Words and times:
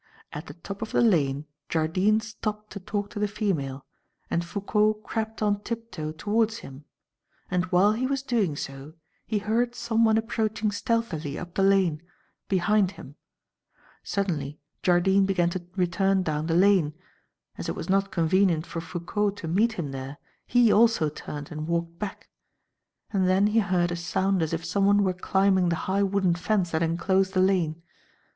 At 0.33 0.47
the 0.47 0.55
top 0.55 0.81
of 0.81 0.93
the 0.93 1.01
lane, 1.01 1.45
Jardine 1.69 2.21
stopped 2.21 2.71
to 2.71 2.79
talk 2.79 3.11
to 3.11 3.19
the 3.19 3.27
female, 3.27 3.85
and 4.31 4.43
Foucault 4.43 4.95
crept 5.03 5.43
on 5.43 5.61
tiptoe 5.61 6.11
towards 6.11 6.57
him; 6.65 6.85
and 7.51 7.65
while 7.65 7.93
he 7.93 8.07
was 8.07 8.23
doing 8.23 8.55
so, 8.55 8.95
he 9.27 9.37
heard 9.37 9.75
someone 9.75 10.17
approaching 10.17 10.71
stealthily 10.71 11.37
up 11.37 11.53
the 11.53 11.61
lane, 11.61 12.01
behind 12.49 12.93
him. 12.93 13.13
Suddenly, 14.01 14.59
Jardine 14.81 15.27
began 15.27 15.51
to 15.51 15.67
return 15.75 16.23
down 16.23 16.47
the 16.47 16.55
lane. 16.55 16.95
As 17.55 17.69
it 17.69 17.75
was 17.75 17.87
not 17.87 18.09
convenient 18.09 18.65
for 18.65 18.81
Foucault 18.81 19.29
to 19.35 19.47
meet 19.47 19.73
him 19.73 19.91
there, 19.91 20.17
he 20.47 20.71
also 20.71 21.09
turned 21.09 21.51
and 21.51 21.67
walked 21.67 21.99
back; 21.99 22.27
and 23.13 23.29
then 23.29 23.45
he 23.45 23.59
heard 23.59 23.91
a 23.91 23.95
sound 23.95 24.41
as 24.41 24.51
if 24.51 24.65
someone 24.65 25.03
were 25.03 25.13
climbing 25.13 25.69
the 25.69 25.75
high 25.85 26.01
wooden 26.01 26.33
fence 26.33 26.71
that 26.71 26.81
enclosed 26.81 27.35
the 27.35 27.39
lane. 27.39 27.83